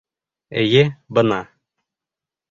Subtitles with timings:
[0.61, 0.81] Эйе,
[1.17, 1.37] бына!